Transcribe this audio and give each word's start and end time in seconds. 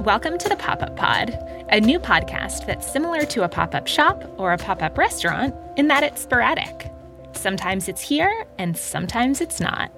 Welcome 0.00 0.38
to 0.38 0.48
the 0.48 0.56
Pop 0.56 0.82
Up 0.82 0.96
Pod, 0.96 1.28
a 1.68 1.78
new 1.78 2.00
podcast 2.00 2.64
that's 2.64 2.90
similar 2.90 3.26
to 3.26 3.44
a 3.44 3.50
pop 3.50 3.74
up 3.74 3.86
shop 3.86 4.24
or 4.38 4.54
a 4.54 4.56
pop 4.56 4.82
up 4.82 4.96
restaurant 4.96 5.54
in 5.76 5.88
that 5.88 6.02
it's 6.02 6.22
sporadic. 6.22 6.90
Sometimes 7.32 7.86
it's 7.86 8.00
here 8.00 8.46
and 8.58 8.74
sometimes 8.78 9.42
it's 9.42 9.60
not. 9.60 9.92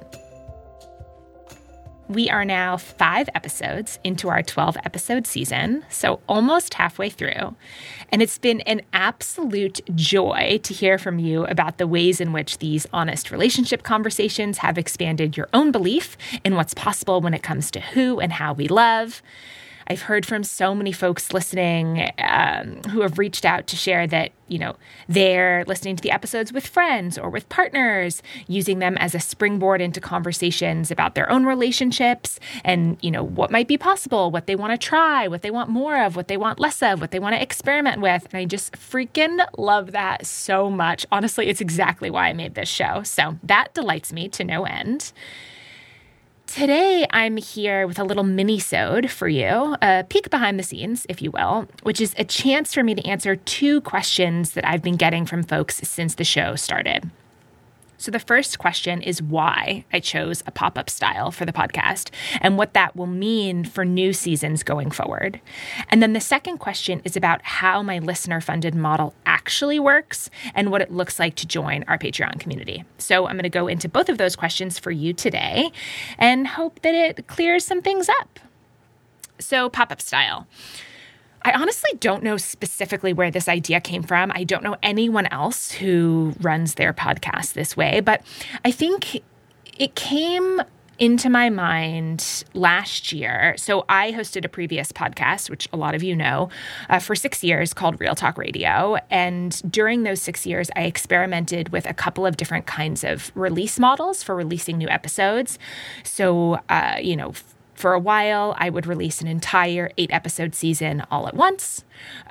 We 2.08 2.28
are 2.30 2.44
now 2.44 2.78
five 2.78 3.28
episodes 3.36 4.00
into 4.02 4.28
our 4.28 4.42
12 4.42 4.76
episode 4.84 5.24
season, 5.24 5.84
so 5.88 6.18
almost 6.28 6.74
halfway 6.74 7.08
through. 7.08 7.54
And 8.08 8.20
it's 8.20 8.38
been 8.38 8.60
an 8.62 8.82
absolute 8.92 9.80
joy 9.94 10.58
to 10.64 10.74
hear 10.74 10.98
from 10.98 11.20
you 11.20 11.46
about 11.46 11.78
the 11.78 11.86
ways 11.86 12.20
in 12.20 12.32
which 12.32 12.58
these 12.58 12.88
honest 12.92 13.30
relationship 13.30 13.84
conversations 13.84 14.58
have 14.58 14.78
expanded 14.78 15.36
your 15.36 15.48
own 15.54 15.70
belief 15.70 16.16
in 16.42 16.56
what's 16.56 16.74
possible 16.74 17.20
when 17.20 17.34
it 17.34 17.44
comes 17.44 17.70
to 17.70 17.80
who 17.80 18.18
and 18.18 18.32
how 18.32 18.52
we 18.52 18.66
love. 18.66 19.22
I've 19.86 20.02
heard 20.02 20.26
from 20.26 20.44
so 20.44 20.74
many 20.74 20.92
folks 20.92 21.32
listening 21.32 22.10
um, 22.18 22.82
who 22.90 23.00
have 23.02 23.18
reached 23.18 23.44
out 23.44 23.66
to 23.68 23.76
share 23.76 24.06
that, 24.06 24.32
you 24.48 24.58
know, 24.58 24.76
they're 25.08 25.64
listening 25.66 25.96
to 25.96 26.02
the 26.02 26.10
episodes 26.10 26.52
with 26.52 26.66
friends 26.66 27.18
or 27.18 27.30
with 27.30 27.48
partners, 27.48 28.22
using 28.46 28.78
them 28.78 28.96
as 28.98 29.14
a 29.14 29.20
springboard 29.20 29.80
into 29.80 30.00
conversations 30.00 30.90
about 30.90 31.14
their 31.14 31.30
own 31.30 31.44
relationships 31.44 32.38
and, 32.64 32.98
you 33.00 33.10
know, 33.10 33.22
what 33.22 33.50
might 33.50 33.68
be 33.68 33.78
possible, 33.78 34.30
what 34.30 34.46
they 34.46 34.56
want 34.56 34.72
to 34.72 34.78
try, 34.78 35.26
what 35.28 35.42
they 35.42 35.50
want 35.50 35.70
more 35.70 36.02
of, 36.02 36.16
what 36.16 36.28
they 36.28 36.36
want 36.36 36.60
less 36.60 36.82
of, 36.82 37.00
what 37.00 37.10
they 37.10 37.18
want 37.18 37.34
to 37.34 37.42
experiment 37.42 38.00
with. 38.00 38.26
And 38.26 38.34
I 38.34 38.44
just 38.44 38.72
freaking 38.72 39.44
love 39.56 39.92
that 39.92 40.26
so 40.26 40.70
much. 40.70 41.06
Honestly, 41.10 41.48
it's 41.48 41.60
exactly 41.60 42.10
why 42.10 42.28
I 42.28 42.32
made 42.32 42.54
this 42.54 42.68
show. 42.68 43.02
So 43.02 43.38
that 43.42 43.74
delights 43.74 44.12
me 44.12 44.28
to 44.30 44.44
no 44.44 44.64
end. 44.64 45.12
Today, 46.54 47.06
I'm 47.08 47.38
here 47.38 47.86
with 47.86 47.98
a 47.98 48.04
little 48.04 48.24
mini-sode 48.24 49.10
for 49.10 49.26
you, 49.26 49.74
a 49.80 50.04
peek 50.06 50.28
behind 50.28 50.58
the 50.58 50.62
scenes, 50.62 51.06
if 51.08 51.22
you 51.22 51.30
will, 51.30 51.66
which 51.82 51.98
is 51.98 52.14
a 52.18 52.24
chance 52.24 52.74
for 52.74 52.82
me 52.82 52.94
to 52.94 53.02
answer 53.08 53.36
two 53.36 53.80
questions 53.80 54.50
that 54.50 54.68
I've 54.68 54.82
been 54.82 54.96
getting 54.96 55.24
from 55.24 55.44
folks 55.44 55.76
since 55.76 56.16
the 56.16 56.24
show 56.24 56.54
started. 56.54 57.10
So, 58.02 58.10
the 58.10 58.18
first 58.18 58.58
question 58.58 59.00
is 59.00 59.22
why 59.22 59.84
I 59.92 60.00
chose 60.00 60.42
a 60.44 60.50
pop 60.50 60.76
up 60.76 60.90
style 60.90 61.30
for 61.30 61.44
the 61.44 61.52
podcast 61.52 62.10
and 62.40 62.58
what 62.58 62.74
that 62.74 62.96
will 62.96 63.06
mean 63.06 63.64
for 63.64 63.84
new 63.84 64.12
seasons 64.12 64.64
going 64.64 64.90
forward. 64.90 65.40
And 65.88 66.02
then 66.02 66.12
the 66.12 66.20
second 66.20 66.58
question 66.58 67.00
is 67.04 67.16
about 67.16 67.44
how 67.44 67.80
my 67.80 68.00
listener 68.00 68.40
funded 68.40 68.74
model 68.74 69.14
actually 69.24 69.78
works 69.78 70.30
and 70.52 70.72
what 70.72 70.82
it 70.82 70.90
looks 70.90 71.20
like 71.20 71.36
to 71.36 71.46
join 71.46 71.84
our 71.86 71.96
Patreon 71.96 72.40
community. 72.40 72.82
So, 72.98 73.28
I'm 73.28 73.36
going 73.36 73.44
to 73.44 73.48
go 73.48 73.68
into 73.68 73.88
both 73.88 74.08
of 74.08 74.18
those 74.18 74.34
questions 74.34 74.80
for 74.80 74.90
you 74.90 75.12
today 75.12 75.70
and 76.18 76.48
hope 76.48 76.82
that 76.82 76.94
it 76.94 77.28
clears 77.28 77.64
some 77.64 77.82
things 77.82 78.08
up. 78.08 78.40
So, 79.38 79.68
pop 79.68 79.92
up 79.92 80.02
style. 80.02 80.48
I 81.44 81.52
honestly 81.52 81.90
don't 81.98 82.22
know 82.22 82.36
specifically 82.36 83.12
where 83.12 83.30
this 83.30 83.48
idea 83.48 83.80
came 83.80 84.02
from. 84.02 84.30
I 84.34 84.44
don't 84.44 84.62
know 84.62 84.76
anyone 84.82 85.26
else 85.26 85.70
who 85.72 86.34
runs 86.40 86.74
their 86.74 86.92
podcast 86.92 87.54
this 87.54 87.76
way, 87.76 88.00
but 88.00 88.22
I 88.64 88.70
think 88.70 89.22
it 89.78 89.94
came 89.94 90.60
into 90.98 91.28
my 91.28 91.50
mind 91.50 92.44
last 92.54 93.12
year. 93.12 93.54
So 93.56 93.84
I 93.88 94.12
hosted 94.12 94.44
a 94.44 94.48
previous 94.48 94.92
podcast, 94.92 95.50
which 95.50 95.68
a 95.72 95.76
lot 95.76 95.96
of 95.96 96.02
you 96.04 96.14
know, 96.14 96.48
uh, 96.88 97.00
for 97.00 97.16
six 97.16 97.42
years 97.42 97.74
called 97.74 97.98
Real 97.98 98.14
Talk 98.14 98.38
Radio. 98.38 98.96
And 99.10 99.60
during 99.68 100.04
those 100.04 100.22
six 100.22 100.46
years, 100.46 100.70
I 100.76 100.82
experimented 100.82 101.70
with 101.70 101.86
a 101.86 101.94
couple 101.94 102.24
of 102.24 102.36
different 102.36 102.66
kinds 102.66 103.02
of 103.02 103.32
release 103.34 103.80
models 103.80 104.22
for 104.22 104.36
releasing 104.36 104.78
new 104.78 104.88
episodes. 104.88 105.58
So, 106.04 106.60
uh, 106.68 106.98
you 107.00 107.16
know, 107.16 107.32
for 107.82 107.94
a 107.94 107.98
while, 107.98 108.54
I 108.58 108.70
would 108.70 108.86
release 108.86 109.20
an 109.20 109.26
entire 109.26 109.90
eight 109.98 110.12
episode 110.12 110.54
season 110.54 111.02
all 111.10 111.26
at 111.26 111.34
once. 111.34 111.82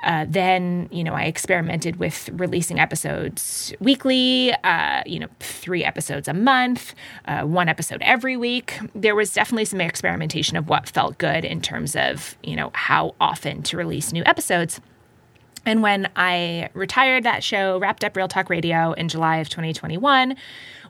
Uh, 0.02 0.24
then, 0.26 0.88
you 0.90 1.04
know, 1.04 1.12
I 1.12 1.24
experimented 1.24 1.96
with 1.96 2.30
releasing 2.32 2.80
episodes 2.80 3.74
weekly, 3.78 4.54
uh, 4.64 5.02
you 5.04 5.18
know, 5.18 5.28
three 5.40 5.84
episodes 5.84 6.26
a 6.26 6.32
month, 6.32 6.94
uh, 7.26 7.42
one 7.42 7.68
episode 7.68 8.00
every 8.00 8.34
week. 8.34 8.78
There 8.94 9.14
was 9.14 9.34
definitely 9.34 9.66
some 9.66 9.82
experimentation 9.82 10.56
of 10.56 10.70
what 10.70 10.88
felt 10.88 11.18
good 11.18 11.44
in 11.44 11.60
terms 11.60 11.96
of, 11.96 12.34
you 12.42 12.56
know, 12.56 12.70
how 12.72 13.14
often 13.20 13.62
to 13.64 13.76
release 13.76 14.10
new 14.10 14.22
episodes. 14.24 14.80
And 15.64 15.82
when 15.82 16.08
I 16.16 16.70
retired 16.74 17.24
that 17.24 17.44
show, 17.44 17.78
wrapped 17.78 18.04
up 18.04 18.16
Real 18.16 18.28
Talk 18.28 18.50
Radio 18.50 18.92
in 18.92 19.08
July 19.08 19.36
of 19.36 19.48
2021, 19.48 20.36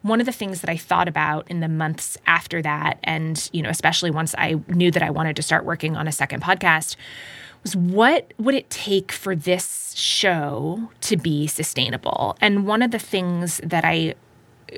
one 0.03 0.21
of 0.21 0.27
the 0.27 0.33
things 0.33 0.60
that 0.62 0.71
I 0.71 0.77
thought 0.77 1.09
about 1.09 1.49
in 1.50 1.60
the 1.60 1.69
months 1.69 2.19
after 2.27 2.62
that, 2.62 2.99
and 3.05 3.49
you 3.53 3.62
know, 3.62 3.71
especially 3.71 4.10
once 4.10 4.34
I 4.37 4.60
knew 4.69 4.91
that 4.91 5.03
I 5.03 5.10
wanted 5.10 5.37
to 5.37 5.43
start 5.43 5.65
working 5.65 5.97
on 5.97 6.09
a 6.09 6.12
second 6.12 6.43
podcast, 6.43 6.97
was 7.62 7.77
what 7.77 8.33
would 8.38 8.55
it 8.55 8.69
take 8.71 9.12
for 9.12 9.37
this 9.37 9.94
show 9.97 10.91
to 11.03 11.16
be 11.16 11.47
sustainable? 11.47 12.37
And 12.41 12.66
one 12.66 12.83
of 12.83 12.91
the 12.91 12.99
things 12.99 13.60
that 13.62 13.84
I 13.84 14.15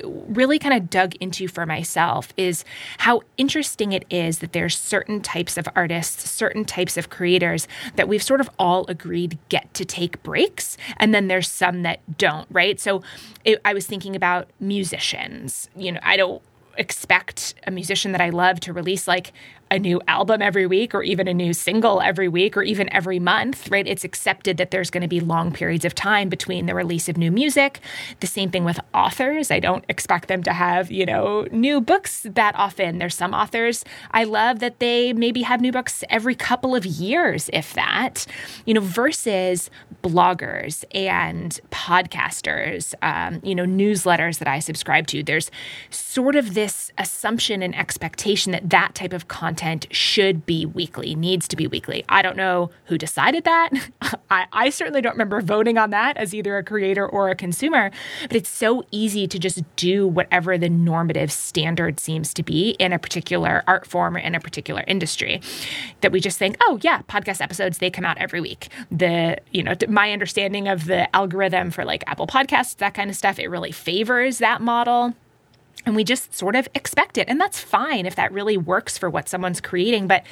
really 0.03 0.59
kind 0.59 0.73
of 0.73 0.89
dug 0.89 1.15
into 1.15 1.47
for 1.47 1.65
myself 1.65 2.33
is 2.37 2.63
how 2.99 3.21
interesting 3.37 3.91
it 3.91 4.05
is 4.09 4.39
that 4.39 4.53
there's 4.53 4.77
certain 4.77 5.21
types 5.21 5.57
of 5.57 5.67
artists, 5.75 6.29
certain 6.29 6.65
types 6.65 6.97
of 6.97 7.09
creators 7.09 7.67
that 7.95 8.07
we've 8.07 8.23
sort 8.23 8.41
of 8.41 8.49
all 8.59 8.85
agreed 8.87 9.37
get 9.49 9.73
to 9.73 9.85
take 9.85 10.21
breaks, 10.23 10.77
and 10.97 11.13
then 11.13 11.27
there's 11.27 11.49
some 11.49 11.83
that 11.83 11.99
don't, 12.17 12.47
right? 12.51 12.79
So 12.79 13.01
it, 13.43 13.61
I 13.63 13.73
was 13.73 13.85
thinking 13.85 14.15
about 14.15 14.49
musicians. 14.59 15.69
You 15.75 15.93
know, 15.93 15.99
I 16.03 16.17
don't 16.17 16.41
expect 16.77 17.55
a 17.65 17.71
musician 17.71 18.11
that 18.11 18.21
I 18.21 18.29
love 18.29 18.59
to 18.61 18.73
release 18.73 19.07
like 19.07 19.31
a 19.71 19.79
new 19.79 19.99
album 20.07 20.41
every 20.43 20.67
week 20.67 20.93
or 20.93 21.01
even 21.01 21.27
a 21.27 21.33
new 21.33 21.51
single 21.51 21.99
every 21.99 22.27
week 22.27 22.55
or 22.55 22.61
even 22.61 22.91
every 22.93 23.17
month, 23.17 23.69
right? 23.71 23.87
It's 23.87 24.03
accepted 24.03 24.57
that 24.57 24.69
there's 24.69 24.91
going 24.91 25.01
to 25.01 25.07
be 25.07 25.19
long 25.19 25.51
periods 25.51 25.85
of 25.85 25.95
time 25.95 26.29
between 26.29 26.67
the 26.67 26.75
release 26.75 27.09
of 27.09 27.17
new 27.17 27.31
music. 27.31 27.79
The 28.19 28.27
same 28.27 28.51
thing 28.51 28.63
with 28.63 28.79
authors. 28.93 29.49
I 29.49 29.59
don't 29.59 29.83
expect 29.89 30.27
them 30.27 30.43
to 30.43 30.53
have, 30.53 30.91
you 30.91 31.05
know, 31.05 31.47
new 31.51 31.81
books 31.81 32.27
that 32.29 32.55
often. 32.55 32.99
There's 32.99 33.15
some 33.15 33.33
authors 33.33 33.83
I 34.11 34.23
love 34.23 34.59
that 34.59 34.79
they 34.79 35.13
maybe 35.13 35.41
have 35.41 35.61
new 35.61 35.71
books 35.71 36.03
every 36.09 36.35
couple 36.35 36.75
of 36.75 36.85
years, 36.85 37.49
if 37.51 37.73
that, 37.73 38.27
you 38.65 38.73
know, 38.73 38.81
versus 38.81 39.71
bloggers 40.03 40.83
and 40.91 41.59
podcasters, 41.71 42.93
um, 43.01 43.39
you 43.43 43.55
know, 43.55 43.65
newsletters 43.65 44.37
that 44.37 44.47
I 44.47 44.59
subscribe 44.59 45.07
to. 45.07 45.23
There's 45.23 45.49
sort 45.89 46.35
of 46.35 46.53
this 46.53 46.91
assumption 46.99 47.63
and 47.63 47.75
expectation 47.75 48.51
that 48.51 48.69
that 48.69 48.93
type 48.93 49.11
of 49.11 49.27
content 49.27 49.54
content 49.55 49.87
should 49.89 50.45
be 50.45 50.65
weekly, 50.65 51.15
needs 51.15 51.47
to 51.47 51.55
be 51.55 51.65
weekly. 51.65 52.03
I 52.09 52.21
don't 52.21 52.35
know 52.35 52.71
who 52.85 52.97
decided 52.97 53.45
that. 53.45 53.69
I, 54.29 54.47
I 54.51 54.69
certainly 54.69 55.01
don't 55.01 55.13
remember 55.13 55.39
voting 55.39 55.77
on 55.77 55.91
that 55.91 56.17
as 56.17 56.33
either 56.33 56.57
a 56.57 56.63
creator 56.63 57.07
or 57.07 57.29
a 57.29 57.35
consumer, 57.35 57.89
but 58.23 58.35
it's 58.35 58.49
so 58.49 58.83
easy 58.91 59.27
to 59.27 59.39
just 59.39 59.63
do 59.77 60.07
whatever 60.07 60.57
the 60.57 60.67
normative 60.67 61.31
standard 61.31 62.01
seems 62.01 62.33
to 62.33 62.43
be 62.43 62.71
in 62.79 62.91
a 62.91 62.99
particular 62.99 63.63
art 63.65 63.87
form 63.87 64.17
or 64.17 64.19
in 64.19 64.35
a 64.35 64.41
particular 64.41 64.83
industry 64.87 65.39
that 66.01 66.11
we 66.11 66.19
just 66.19 66.37
think, 66.37 66.57
oh, 66.61 66.77
yeah, 66.81 67.01
podcast 67.03 67.39
episodes, 67.39 67.77
they 67.77 67.89
come 67.89 68.03
out 68.03 68.17
every 68.17 68.41
week. 68.41 68.67
The, 68.91 69.37
you 69.51 69.63
know, 69.63 69.73
my 69.87 70.11
understanding 70.11 70.67
of 70.67 70.83
the 70.83 71.13
algorithm 71.15 71.71
for 71.71 71.85
like 71.85 72.03
Apple 72.07 72.27
Podcasts, 72.27 72.75
that 72.77 72.93
kind 72.93 73.09
of 73.09 73.15
stuff, 73.15 73.39
it 73.39 73.47
really 73.47 73.71
favors 73.71 74.39
that 74.39 74.61
model 74.61 75.13
and 75.85 75.95
we 75.95 76.03
just 76.03 76.33
sort 76.33 76.55
of 76.55 76.67
expect 76.73 77.17
it. 77.17 77.27
And 77.29 77.39
that's 77.39 77.59
fine 77.59 78.05
if 78.05 78.15
that 78.15 78.31
really 78.31 78.57
works 78.57 78.97
for 78.97 79.09
what 79.09 79.29
someone's 79.29 79.61
creating. 79.61 80.07
But 80.07 80.23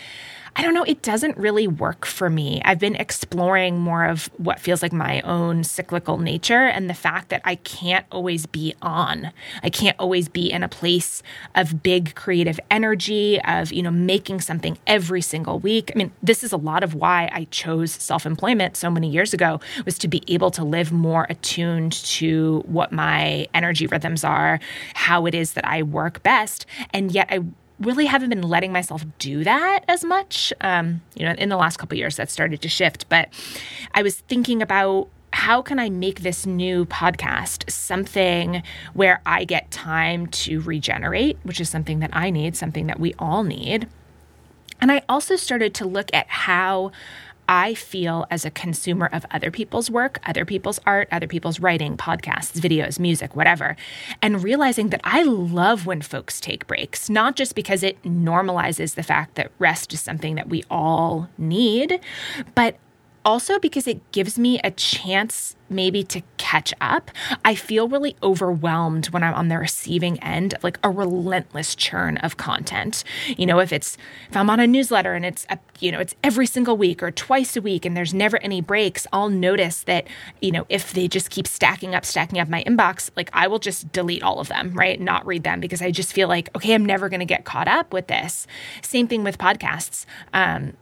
I 0.56 0.62
don't 0.62 0.76
know, 0.76 0.84
it 0.84 1.02
doesn't 1.02 1.36
really 1.38 1.68
work 1.68 2.06
for 2.06 2.30
me. 2.30 2.62
I've 2.64 2.78
been 2.78 2.96
exploring 2.96 3.80
more 3.80 4.06
of 4.06 4.30
what 4.38 4.60
feels 4.60 4.84
like 4.84 4.94
my 4.94 5.20
own 5.22 5.64
cyclical 5.64 6.20
nature 6.20 6.66
and 6.66 6.88
the 6.90 6.94
fact 6.94 7.30
that 7.30 7.42
I 7.44 7.56
can't 7.56 8.06
always 8.12 8.46
be 8.46 8.76
on. 8.82 9.32
I 9.64 9.70
can't 9.72 9.98
always 9.98 10.30
be 10.30 10.52
in 10.52 10.62
a 10.62 10.70
place 10.70 11.24
of 11.56 11.82
big 11.82 12.14
creative 12.14 12.60
energy, 12.70 13.42
of, 13.42 13.74
you 13.74 13.82
know, 13.82 13.90
making 13.90 14.42
something 14.42 14.78
every 14.86 15.22
single 15.22 15.58
week. 15.58 15.92
I 15.94 15.98
mean, 15.98 16.12
this 16.22 16.44
is 16.44 16.52
a 16.52 16.58
lot 16.58 16.84
of 16.84 16.94
why 16.94 17.30
I 17.34 17.46
chose 17.46 17.92
self-employment 17.92 18.78
so 18.78 18.92
many 18.92 19.10
years 19.10 19.34
ago 19.34 19.60
was 19.86 19.98
to 20.00 20.08
be 20.08 20.22
able 20.28 20.52
to 20.52 20.64
live 20.64 20.92
more 20.92 21.26
attuned 21.30 21.94
to 21.94 22.64
what 22.68 22.92
my 22.92 23.48
energy 23.56 23.88
rhythms 23.88 24.24
are, 24.24 24.60
how 24.94 25.26
it 25.26 25.34
is 25.34 25.54
that 25.54 25.66
I 25.66 25.82
work 25.82 26.22
best, 26.22 26.68
and 26.92 27.12
yet 27.12 27.28
I 27.32 27.40
really 27.84 28.06
haven't 28.06 28.30
been 28.30 28.42
letting 28.42 28.72
myself 28.72 29.06
do 29.20 29.44
that 29.44 29.82
as 29.88 30.04
much. 30.04 30.54
Um, 30.62 31.02
you 31.16 31.26
know, 31.26 31.34
in 31.34 31.50
the 31.50 31.58
last 31.58 31.78
couple 31.78 31.98
years, 31.98 32.16
that 32.18 32.30
started 32.30 32.62
to 32.62 32.70
shift. 32.70 33.08
But 33.10 33.30
I 33.94 34.02
was 34.02 34.20
thinking 34.22 34.62
about 34.62 35.10
how 35.34 35.62
can 35.62 35.80
I 35.80 35.90
make 35.90 36.22
this 36.22 36.46
new 36.46 36.86
podcast 36.86 37.70
something 37.70 38.62
where 38.94 39.22
I 39.26 39.46
get 39.46 39.72
time 39.72 40.28
to 40.28 40.62
regenerate, 40.62 41.38
which 41.44 41.60
is 41.60 41.70
something 41.70 42.00
that 42.00 42.12
I 42.14 42.30
need, 42.30 42.56
something 42.56 42.88
that 42.88 43.00
we 43.00 43.16
all 43.18 43.44
need. 43.44 43.88
And 44.80 44.92
I 44.92 45.02
also 45.10 45.36
started 45.36 45.74
to 45.76 45.86
look 45.86 46.10
at 46.14 46.28
how 46.28 46.92
I 47.48 47.74
feel 47.74 48.26
as 48.32 48.46
a 48.46 48.52
consumer 48.52 49.10
of 49.12 49.26
other 49.32 49.52
people's 49.52 49.90
work, 49.90 50.20
other 50.26 50.46
people's 50.46 50.80
art, 50.86 51.08
other 51.12 51.28
people's 51.28 51.60
writing, 51.60 51.98
podcasts, 51.98 52.60
videos, 52.60 53.00
music, 53.00 53.36
whatever, 53.36 53.76
and 54.22 54.44
realizing 54.44 54.90
that 54.90 55.02
I 55.04 55.24
love 55.24 55.86
when 55.86 56.02
folks 56.02 56.40
take 56.40 56.68
breaks, 56.68 57.10
not 57.10 57.36
just 57.36 57.56
because 57.56 57.84
it 57.84 58.02
normalizes 58.04 58.96
the 58.96 59.04
fact 59.04 59.36
that 59.36 59.52
rest 59.60 59.94
is 59.94 60.02
something 60.02 60.36
that 60.36 60.50
we 60.50 60.64
all 60.70 61.30
need, 61.38 62.00
but 62.56 62.78
also 63.26 63.60
because 63.60 63.88
it 63.88 64.12
gives 64.12 64.38
me 64.38 64.60
a 64.64 64.72
chance 64.72 65.56
maybe 65.70 66.04
to 66.04 66.22
catch 66.38 66.74
up. 66.80 67.10
I 67.44 67.56
feel 67.56 67.88
really 67.88 68.16
overwhelmed 68.22 69.08
when 69.08 69.24
I'm 69.24 69.34
on 69.34 69.48
the 69.48 69.58
receiving 69.58 70.22
end 70.22 70.54
of 70.54 70.64
like 70.64 70.78
a 70.84 70.90
relentless 70.90 71.76
churn 71.76 72.18
of 72.18 72.38
content. 72.38 73.04
You 73.38 73.46
know, 73.46 73.60
if 73.60 73.74
it's 73.74 73.98
if 74.30 74.38
I'm 74.38 74.50
on 74.50 74.60
a 74.60 74.68
newsletter 74.68 75.14
and 75.14 75.26
it's 75.26 75.46
a, 75.50 75.58
you 75.80 75.92
know, 75.92 76.00
it's 76.00 76.16
every 76.24 76.46
single 76.46 76.78
week 76.78 77.02
or 77.02 77.12
twice 77.12 77.56
a 77.56 77.62
week 77.62 77.86
and 77.86 77.98
there's 77.98 78.14
never 78.14 78.38
any 78.44 78.62
breaks, 78.62 79.08
I'll 79.12 79.30
notice 79.30 79.84
that, 79.84 80.08
you 80.42 80.52
know, 80.52 80.66
if 80.70 80.94
they 80.94 81.08
just 81.08 81.30
keep 81.30 81.48
stacking 81.48 81.96
up, 81.96 82.06
stacking 82.06 82.40
up 82.40 82.50
my 82.50 82.64
inbox, 82.66 83.10
like 83.16 83.30
I 83.34 83.48
will 83.48 83.60
just 83.60 83.92
delete 83.92 84.24
all 84.24 84.40
of 84.40 84.50
them, 84.50 84.74
right? 84.74 85.00
Not 85.00 85.26
read 85.26 85.44
them 85.44 85.60
because 85.60 85.82
I 85.82 85.92
just 85.92 86.14
feel 86.14 86.28
like, 86.28 86.50
okay, 86.56 86.74
I'm 86.74 86.86
never 86.86 87.10
going 87.10 87.20
to 87.20 87.26
get 87.26 87.46
caught 87.46 87.68
up 87.68 87.94
with 87.94 88.08
this. 88.08 88.46
Same 88.82 89.08
thing 89.08 89.24
with 89.24 89.38
podcasts. 89.38 90.06
Um, 90.34 90.74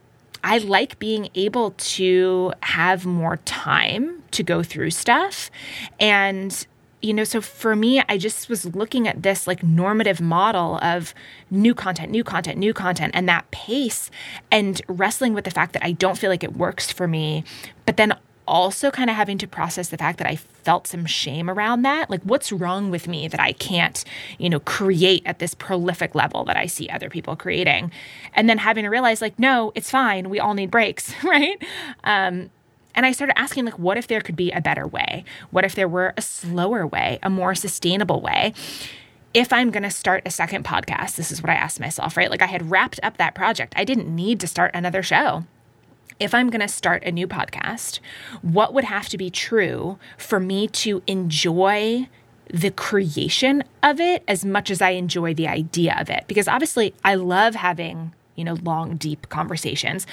I 0.43 0.57
like 0.57 0.99
being 0.99 1.29
able 1.35 1.71
to 1.71 2.53
have 2.61 3.05
more 3.05 3.37
time 3.37 4.23
to 4.31 4.43
go 4.43 4.63
through 4.63 4.91
stuff. 4.91 5.51
And, 5.99 6.65
you 7.01 7.13
know, 7.13 7.23
so 7.23 7.41
for 7.41 7.75
me, 7.75 8.01
I 8.09 8.17
just 8.17 8.49
was 8.49 8.65
looking 8.65 9.07
at 9.07 9.23
this 9.23 9.47
like 9.47 9.63
normative 9.63 10.19
model 10.21 10.79
of 10.81 11.13
new 11.49 11.73
content, 11.73 12.11
new 12.11 12.23
content, 12.23 12.57
new 12.57 12.73
content, 12.73 13.11
and 13.15 13.27
that 13.29 13.49
pace 13.51 14.09
and 14.49 14.81
wrestling 14.87 15.33
with 15.33 15.45
the 15.45 15.51
fact 15.51 15.73
that 15.73 15.85
I 15.85 15.91
don't 15.91 16.17
feel 16.17 16.29
like 16.29 16.43
it 16.43 16.55
works 16.55 16.91
for 16.91 17.07
me. 17.07 17.43
But 17.85 17.97
then 17.97 18.15
also 18.51 18.91
kind 18.91 19.09
of 19.09 19.15
having 19.15 19.37
to 19.37 19.47
process 19.47 19.87
the 19.87 19.97
fact 19.97 20.17
that 20.17 20.27
I 20.27 20.35
felt 20.35 20.85
some 20.85 21.05
shame 21.05 21.49
around 21.49 21.83
that. 21.83 22.09
Like, 22.09 22.21
what's 22.23 22.51
wrong 22.51 22.91
with 22.91 23.07
me 23.07 23.29
that 23.29 23.39
I 23.39 23.53
can't, 23.53 24.03
you 24.37 24.49
know, 24.49 24.59
create 24.59 25.23
at 25.25 25.39
this 25.39 25.55
prolific 25.55 26.13
level 26.13 26.43
that 26.45 26.57
I 26.57 26.65
see 26.65 26.89
other 26.89 27.09
people 27.09 27.37
creating? 27.37 27.91
And 28.33 28.49
then 28.49 28.57
having 28.57 28.83
to 28.83 28.89
realize, 28.89 29.21
like, 29.21 29.39
no, 29.39 29.71
it's 29.73 29.89
fine. 29.89 30.29
We 30.29 30.39
all 30.39 30.53
need 30.53 30.69
breaks, 30.69 31.13
right? 31.23 31.57
Um, 32.03 32.51
and 32.93 33.05
I 33.05 33.13
started 33.13 33.39
asking, 33.39 33.63
like, 33.63 33.79
what 33.79 33.97
if 33.97 34.07
there 34.07 34.19
could 34.19 34.35
be 34.35 34.51
a 34.51 34.59
better 34.59 34.85
way? 34.85 35.23
What 35.51 35.63
if 35.63 35.73
there 35.73 35.87
were 35.87 36.13
a 36.17 36.21
slower 36.21 36.85
way, 36.85 37.19
a 37.23 37.29
more 37.29 37.55
sustainable 37.55 38.21
way? 38.21 38.53
if 39.33 39.53
I'm 39.53 39.71
going 39.71 39.83
to 39.83 39.89
start 39.89 40.23
a 40.25 40.29
second 40.29 40.65
podcast, 40.65 41.15
this 41.15 41.31
is 41.31 41.41
what 41.41 41.49
I 41.49 41.53
asked 41.53 41.79
myself, 41.79 42.17
right? 42.17 42.29
Like 42.29 42.41
I 42.41 42.47
had 42.47 42.69
wrapped 42.69 42.99
up 43.01 43.15
that 43.15 43.33
project. 43.33 43.71
I 43.77 43.85
didn't 43.85 44.13
need 44.13 44.41
to 44.41 44.47
start 44.47 44.71
another 44.73 45.01
show 45.01 45.45
if 46.21 46.35
I'm 46.35 46.51
going 46.51 46.61
to 46.61 46.67
start 46.67 47.03
a 47.03 47.11
new 47.11 47.27
podcast, 47.27 47.99
what 48.43 48.75
would 48.75 48.83
have 48.83 49.09
to 49.09 49.17
be 49.17 49.31
true 49.31 49.97
for 50.17 50.39
me 50.39 50.67
to 50.67 51.01
enjoy 51.07 52.07
the 52.53 52.69
creation 52.69 53.63
of 53.81 53.99
it 53.99 54.23
as 54.27 54.45
much 54.45 54.69
as 54.69 54.81
I 54.81 54.91
enjoy 54.91 55.33
the 55.33 55.47
idea 55.47 55.95
of 55.99 56.11
it? 56.11 56.25
Because 56.27 56.47
obviously, 56.47 56.93
I 57.03 57.15
love 57.15 57.55
having, 57.55 58.13
you 58.35 58.43
know, 58.43 58.53
long, 58.53 58.97
deep 58.97 59.29
conversations. 59.29 60.05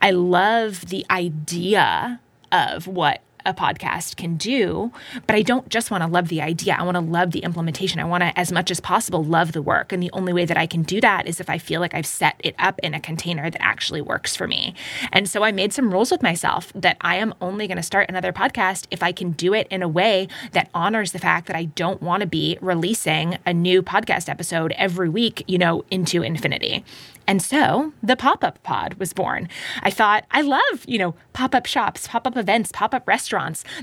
I 0.00 0.12
love 0.12 0.86
the 0.86 1.04
idea 1.10 2.20
of 2.52 2.86
what 2.86 3.20
a 3.46 3.54
podcast 3.54 4.16
can 4.16 4.36
do. 4.36 4.92
But 5.26 5.36
I 5.36 5.42
don't 5.42 5.68
just 5.68 5.90
want 5.90 6.02
to 6.02 6.08
love 6.08 6.28
the 6.28 6.42
idea. 6.42 6.76
I 6.78 6.82
want 6.82 6.96
to 6.96 7.00
love 7.00 7.30
the 7.30 7.40
implementation. 7.40 8.00
I 8.00 8.04
want 8.04 8.22
to, 8.22 8.38
as 8.38 8.52
much 8.52 8.70
as 8.70 8.80
possible, 8.80 9.24
love 9.24 9.52
the 9.52 9.62
work. 9.62 9.92
And 9.92 10.02
the 10.02 10.10
only 10.12 10.32
way 10.32 10.44
that 10.44 10.56
I 10.56 10.66
can 10.66 10.82
do 10.82 11.00
that 11.00 11.26
is 11.26 11.40
if 11.40 11.48
I 11.48 11.58
feel 11.58 11.80
like 11.80 11.94
I've 11.94 12.06
set 12.06 12.40
it 12.40 12.54
up 12.58 12.78
in 12.80 12.92
a 12.92 13.00
container 13.00 13.48
that 13.48 13.62
actually 13.62 14.02
works 14.02 14.36
for 14.36 14.46
me. 14.46 14.74
And 15.12 15.28
so 15.28 15.42
I 15.42 15.52
made 15.52 15.72
some 15.72 15.90
rules 15.90 16.10
with 16.10 16.22
myself 16.22 16.72
that 16.74 16.96
I 17.00 17.16
am 17.16 17.34
only 17.40 17.66
going 17.66 17.76
to 17.76 17.82
start 17.82 18.08
another 18.08 18.32
podcast 18.32 18.86
if 18.90 19.02
I 19.02 19.12
can 19.12 19.32
do 19.32 19.54
it 19.54 19.68
in 19.70 19.82
a 19.82 19.88
way 19.88 20.28
that 20.52 20.68
honors 20.74 21.12
the 21.12 21.18
fact 21.18 21.46
that 21.46 21.56
I 21.56 21.64
don't 21.64 22.02
want 22.02 22.22
to 22.22 22.26
be 22.26 22.58
releasing 22.60 23.38
a 23.46 23.54
new 23.54 23.82
podcast 23.82 24.28
episode 24.28 24.72
every 24.72 25.08
week, 25.08 25.44
you 25.46 25.58
know, 25.58 25.84
into 25.90 26.22
infinity. 26.22 26.84
And 27.26 27.42
so 27.42 27.92
the 28.02 28.16
pop 28.16 28.44
up 28.44 28.62
pod 28.62 28.94
was 28.94 29.12
born. 29.12 29.48
I 29.82 29.90
thought, 29.90 30.24
I 30.30 30.42
love, 30.42 30.84
you 30.86 30.98
know, 30.98 31.14
pop 31.32 31.54
up 31.54 31.66
shops, 31.66 32.06
pop 32.06 32.26
up 32.26 32.36
events, 32.36 32.70
pop 32.72 32.94
up 32.94 33.06
restaurants. 33.08 33.35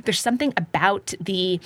There's 0.04 0.20
something 0.20 0.54
about 0.58 1.14
the 1.20 1.60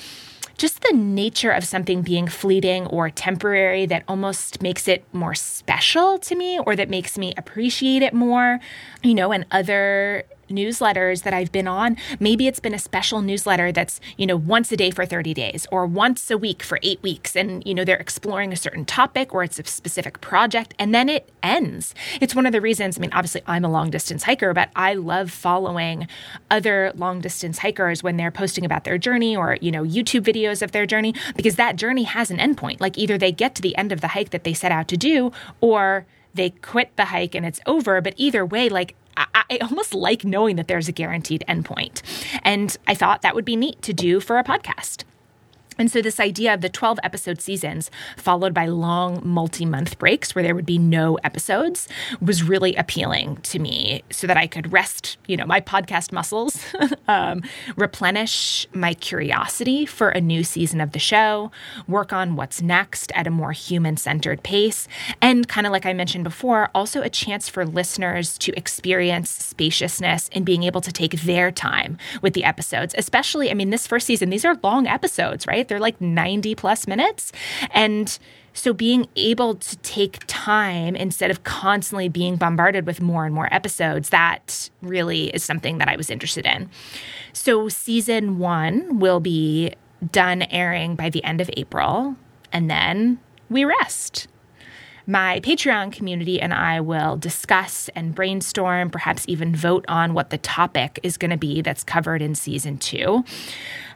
just 0.57 0.81
the 0.81 0.93
nature 0.93 1.51
of 1.51 1.63
something 1.63 2.01
being 2.01 2.27
fleeting 2.27 2.87
or 2.87 3.11
temporary 3.11 3.85
that 3.85 4.03
almost 4.07 4.61
makes 4.61 4.87
it 4.87 5.05
more 5.13 5.35
special 5.35 6.17
to 6.17 6.35
me 6.35 6.59
or 6.59 6.75
that 6.75 6.89
makes 6.89 7.15
me 7.17 7.33
appreciate 7.37 8.01
it 8.01 8.13
more. 8.13 8.59
You 9.03 9.13
know, 9.13 9.31
and 9.31 9.45
other 9.51 10.23
newsletters 10.49 11.23
that 11.23 11.33
I've 11.33 11.51
been 11.51 11.67
on, 11.67 11.97
maybe 12.19 12.47
it's 12.47 12.59
been 12.59 12.73
a 12.73 12.79
special 12.79 13.21
newsletter 13.21 13.71
that's, 13.71 13.99
you 14.17 14.25
know, 14.25 14.37
once 14.37 14.71
a 14.71 14.77
day 14.77 14.91
for 14.91 15.05
30 15.05 15.33
days 15.33 15.67
or 15.71 15.85
once 15.85 16.29
a 16.31 16.37
week 16.37 16.63
for 16.63 16.79
eight 16.83 17.01
weeks. 17.01 17.35
And, 17.35 17.65
you 17.65 17.73
know, 17.73 17.83
they're 17.83 17.97
exploring 17.97 18.53
a 18.53 18.55
certain 18.55 18.85
topic 18.85 19.33
or 19.33 19.43
it's 19.43 19.59
a 19.59 19.63
specific 19.65 20.21
project 20.21 20.73
and 20.79 20.93
then 20.93 21.09
it 21.09 21.29
ends. 21.43 21.93
It's 22.21 22.35
one 22.35 22.45
of 22.45 22.51
the 22.51 22.61
reasons, 22.61 22.97
I 22.97 23.01
mean, 23.01 23.13
obviously 23.13 23.41
I'm 23.47 23.65
a 23.65 23.71
long 23.71 23.89
distance 23.89 24.23
hiker, 24.23 24.53
but 24.53 24.69
I 24.75 24.93
love 24.93 25.31
following 25.31 26.07
other 26.49 26.91
long 26.95 27.21
distance 27.21 27.59
hikers 27.59 28.03
when 28.03 28.17
they're 28.17 28.31
posting 28.31 28.65
about 28.65 28.83
their 28.83 28.97
journey 28.97 29.35
or, 29.35 29.57
you 29.61 29.71
know, 29.71 29.83
YouTube 29.83 30.23
videos 30.23 30.61
of 30.61 30.71
their 30.71 30.85
journey 30.85 31.13
because 31.35 31.55
that 31.55 31.75
journey 31.75 32.03
has 32.03 32.31
an 32.31 32.37
endpoint. 32.37 32.79
Like 32.79 32.97
either 32.97 33.17
they 33.17 33.31
get 33.31 33.55
to 33.55 33.61
the 33.61 33.75
end 33.77 33.91
of 33.91 34.01
the 34.01 34.09
hike 34.09 34.31
that 34.31 34.43
they 34.43 34.53
set 34.53 34.71
out 34.71 34.87
to 34.89 34.97
do 34.97 35.31
or 35.61 36.05
they 36.33 36.51
quit 36.51 36.95
the 36.95 37.05
hike 37.05 37.35
and 37.35 37.45
it's 37.45 37.59
over. 37.65 37.99
But 38.01 38.13
either 38.17 38.45
way, 38.45 38.69
like 38.69 38.95
I, 39.17 39.43
I 39.49 39.57
almost 39.57 39.93
like 39.93 40.23
knowing 40.23 40.55
that 40.57 40.67
there's 40.67 40.87
a 40.87 40.91
guaranteed 40.91 41.43
endpoint. 41.47 42.01
And 42.43 42.75
I 42.87 42.93
thought 42.93 43.21
that 43.23 43.35
would 43.35 43.45
be 43.45 43.55
neat 43.55 43.81
to 43.83 43.93
do 43.93 44.19
for 44.19 44.37
a 44.37 44.43
podcast. 44.43 45.03
And 45.77 45.91
so, 45.91 46.01
this 46.01 46.19
idea 46.19 46.53
of 46.53 46.61
the 46.61 46.69
12 46.69 46.99
episode 47.03 47.41
seasons, 47.41 47.91
followed 48.17 48.53
by 48.53 48.65
long 48.65 49.21
multi 49.23 49.65
month 49.65 49.99
breaks 49.99 50.33
where 50.33 50.43
there 50.43 50.55
would 50.55 50.65
be 50.65 50.77
no 50.77 51.15
episodes, 51.23 51.87
was 52.21 52.43
really 52.43 52.75
appealing 52.75 53.37
to 53.37 53.59
me 53.59 54.03
so 54.09 54.27
that 54.27 54.37
I 54.37 54.47
could 54.47 54.71
rest, 54.71 55.17
you 55.27 55.37
know, 55.37 55.45
my 55.45 55.61
podcast 55.61 56.11
muscles, 56.11 56.63
um, 57.07 57.43
replenish 57.75 58.67
my 58.73 58.93
curiosity 58.93 59.85
for 59.85 60.09
a 60.09 60.21
new 60.21 60.43
season 60.43 60.81
of 60.81 60.91
the 60.91 60.99
show, 60.99 61.51
work 61.87 62.13
on 62.13 62.35
what's 62.35 62.61
next 62.61 63.11
at 63.13 63.27
a 63.27 63.31
more 63.31 63.51
human 63.51 63.97
centered 63.97 64.43
pace, 64.43 64.87
and 65.21 65.47
kind 65.47 65.67
of 65.67 65.73
like 65.73 65.85
I 65.85 65.93
mentioned 65.93 66.23
before, 66.23 66.69
also 66.73 67.01
a 67.01 67.09
chance 67.09 67.49
for 67.49 67.65
listeners 67.65 68.37
to 68.39 68.57
experience 68.57 69.29
spaciousness 69.29 70.29
and 70.33 70.45
being 70.45 70.63
able 70.63 70.81
to 70.81 70.91
take 70.91 71.21
their 71.21 71.51
time 71.51 71.97
with 72.21 72.33
the 72.33 72.43
episodes. 72.43 72.95
Especially, 72.97 73.51
I 73.51 73.53
mean, 73.53 73.69
this 73.69 73.87
first 73.87 74.07
season, 74.07 74.29
these 74.29 74.45
are 74.45 74.57
long 74.63 74.87
episodes, 74.87 75.45
right? 75.47 75.66
They're 75.67 75.79
like 75.79 75.99
90 75.99 76.55
plus 76.55 76.87
minutes. 76.87 77.31
And 77.71 78.17
so 78.53 78.73
being 78.73 79.07
able 79.15 79.55
to 79.55 79.77
take 79.77 80.25
time 80.25 80.95
instead 80.95 81.29
of 81.29 81.43
constantly 81.43 82.09
being 82.09 82.37
bombarded 82.37 82.87
with 82.87 83.01
more 83.01 83.25
and 83.25 83.35
more 83.35 83.53
episodes, 83.53 84.09
that 84.09 84.69
really 84.81 85.27
is 85.29 85.43
something 85.43 85.77
that 85.77 85.87
I 85.87 85.95
was 85.95 86.09
interested 86.09 86.45
in. 86.45 86.69
So 87.33 87.69
season 87.69 88.39
one 88.39 88.99
will 88.99 89.19
be 89.19 89.73
done 90.11 90.41
airing 90.43 90.95
by 90.95 91.09
the 91.09 91.23
end 91.23 91.41
of 91.41 91.49
April, 91.55 92.15
and 92.51 92.69
then 92.69 93.19
we 93.49 93.65
rest 93.65 94.27
my 95.07 95.39
Patreon 95.39 95.93
community 95.93 96.39
and 96.39 96.53
I 96.53 96.81
will 96.81 97.15
discuss 97.15 97.89
and 97.95 98.13
brainstorm, 98.13 98.89
perhaps 98.89 99.23
even 99.29 99.55
vote 99.55 99.85
on 99.87 100.13
what 100.13 100.29
the 100.29 100.37
topic 100.37 100.99
is 101.01 101.17
going 101.17 101.31
to 101.31 101.37
be 101.37 101.61
that's 101.61 101.83
covered 101.83 102.21
in 102.21 102.35
season 102.35 102.77
two. 102.77 103.23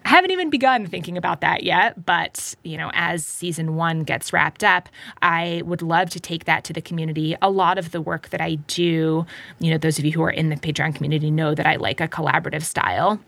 I 0.06 0.10
haven't 0.10 0.32
even 0.32 0.50
begun 0.50 0.88
thinking 0.88 1.18
about 1.18 1.42
that 1.42 1.64
yet, 1.64 2.06
but 2.06 2.56
you 2.64 2.78
know, 2.78 2.90
as 2.94 3.26
season 3.26 3.76
1 3.76 4.04
gets 4.04 4.32
wrapped 4.32 4.64
up, 4.64 4.90
I 5.22 5.62
would 5.66 5.82
love 5.82 6.10
to 6.12 6.20
take 6.20 6.46
that 6.46 6.64
to 6.64 6.74
the 6.74 6.82
community. 6.82 7.36
A 7.42 7.52
lot 7.52 7.78
of 7.78 7.92
the 7.92 8.02
work 8.02 8.30
that 8.30 8.42
I 8.42 8.56
do, 8.56 9.26
you 9.60 9.72
know, 9.72 9.78
those 9.78 10.00
of 10.00 10.06
you 10.06 10.14
who 10.14 10.24
are 10.24 10.32
in 10.32 10.50
the 10.50 10.56
Patreon 10.56 10.96
community 10.96 11.30
know 11.30 11.54
that 11.54 11.68
I 11.68 11.76
like 11.76 12.00
a 12.00 12.08
collaborative 12.08 12.64
style. 12.64 13.20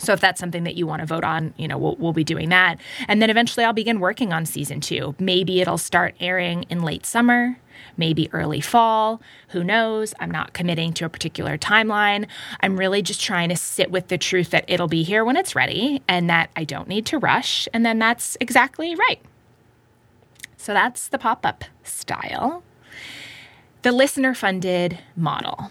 So 0.00 0.12
if 0.12 0.20
that's 0.20 0.40
something 0.40 0.64
that 0.64 0.74
you 0.74 0.86
want 0.86 1.00
to 1.00 1.06
vote 1.06 1.24
on, 1.24 1.54
you 1.56 1.68
know, 1.68 1.78
we'll, 1.78 1.96
we'll 1.96 2.12
be 2.12 2.24
doing 2.24 2.48
that. 2.48 2.78
And 3.06 3.20
then 3.20 3.30
eventually 3.30 3.64
I'll 3.64 3.72
begin 3.72 4.00
working 4.00 4.32
on 4.32 4.46
season 4.46 4.80
two. 4.80 5.14
Maybe 5.18 5.60
it'll 5.60 5.78
start 5.78 6.14
airing 6.20 6.64
in 6.64 6.82
late 6.82 7.04
summer, 7.04 7.58
maybe 7.96 8.28
early 8.32 8.60
fall. 8.60 9.20
Who 9.50 9.62
knows? 9.62 10.14
I'm 10.18 10.30
not 10.30 10.54
committing 10.54 10.94
to 10.94 11.04
a 11.04 11.08
particular 11.08 11.58
timeline. 11.58 12.26
I'm 12.60 12.78
really 12.78 13.02
just 13.02 13.20
trying 13.20 13.50
to 13.50 13.56
sit 13.56 13.90
with 13.90 14.08
the 14.08 14.18
truth 14.18 14.50
that 14.50 14.64
it'll 14.68 14.88
be 14.88 15.02
here 15.02 15.24
when 15.24 15.36
it's 15.36 15.54
ready 15.54 16.02
and 16.08 16.30
that 16.30 16.50
I 16.56 16.64
don't 16.64 16.88
need 16.88 17.06
to 17.06 17.18
rush. 17.18 17.68
And 17.74 17.84
then 17.84 17.98
that's 17.98 18.36
exactly 18.40 18.94
right. 18.94 19.20
So 20.56 20.72
that's 20.72 21.08
the 21.08 21.18
pop 21.18 21.44
up 21.44 21.64
style. 21.84 22.62
The 23.82 23.92
listener 23.92 24.34
funded 24.34 24.98
model. 25.16 25.70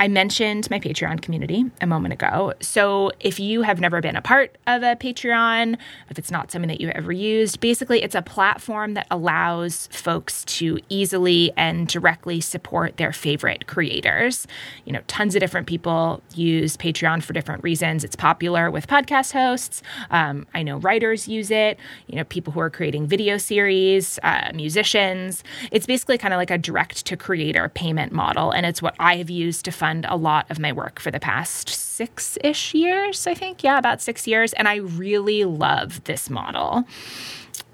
I 0.00 0.08
mentioned 0.08 0.70
my 0.70 0.80
Patreon 0.80 1.20
community 1.20 1.66
a 1.82 1.86
moment 1.86 2.14
ago. 2.14 2.54
So 2.60 3.12
if 3.20 3.38
you 3.38 3.60
have 3.60 3.80
never 3.80 4.00
been 4.00 4.16
a 4.16 4.22
part 4.22 4.56
of 4.66 4.82
a 4.82 4.96
Patreon, 4.96 5.76
if 6.08 6.18
it's 6.18 6.30
not 6.30 6.50
something 6.50 6.68
that 6.68 6.80
you've 6.80 6.92
ever 6.92 7.12
used, 7.12 7.60
basically 7.60 8.02
it's 8.02 8.14
a 8.14 8.22
platform 8.22 8.94
that 8.94 9.06
allows 9.10 9.88
folks 9.88 10.42
to 10.46 10.78
easily 10.88 11.52
and 11.54 11.86
directly 11.86 12.40
support 12.40 12.96
their 12.96 13.12
favorite 13.12 13.66
creators. 13.66 14.46
You 14.86 14.94
know, 14.94 15.02
tons 15.06 15.34
of 15.34 15.40
different 15.40 15.66
people 15.66 16.22
use 16.34 16.78
Patreon 16.78 17.22
for 17.22 17.34
different 17.34 17.62
reasons. 17.62 18.02
It's 18.02 18.16
popular 18.16 18.70
with 18.70 18.86
podcast 18.86 19.32
hosts. 19.32 19.82
Um, 20.10 20.46
I 20.54 20.62
know 20.62 20.78
writers 20.78 21.28
use 21.28 21.50
it, 21.50 21.78
you 22.06 22.16
know, 22.16 22.24
people 22.24 22.54
who 22.54 22.60
are 22.60 22.70
creating 22.70 23.06
video 23.06 23.36
series, 23.36 24.18
uh, 24.22 24.50
musicians. 24.54 25.44
It's 25.70 25.84
basically 25.84 26.16
kind 26.16 26.32
of 26.32 26.38
like 26.38 26.50
a 26.50 26.56
direct 26.56 27.04
to 27.04 27.18
creator 27.18 27.68
payment 27.68 28.12
model. 28.12 28.50
And 28.50 28.64
it's 28.64 28.80
what 28.80 28.94
I 28.98 29.16
have 29.16 29.28
used 29.28 29.66
to 29.66 29.70
fund 29.70 29.89
a 30.08 30.16
lot 30.16 30.50
of 30.50 30.58
my 30.58 30.72
work 30.72 31.00
for 31.00 31.10
the 31.10 31.20
past 31.20 31.68
six 31.68 32.38
ish 32.42 32.74
years, 32.74 33.26
I 33.26 33.34
think. 33.34 33.62
Yeah, 33.62 33.78
about 33.78 34.00
six 34.00 34.26
years. 34.26 34.52
And 34.54 34.68
I 34.68 34.76
really 34.76 35.44
love 35.44 36.02
this 36.04 36.30
model. 36.30 36.84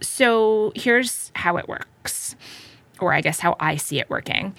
So 0.01 0.73
here's 0.75 1.31
how 1.35 1.57
it 1.57 1.69
works, 1.69 2.37
or 3.01 3.13
I 3.13 3.21
guess 3.21 3.41
how 3.41 3.57
I 3.61 3.77
see 3.77 3.99
it 3.99 4.11
working. 4.11 4.55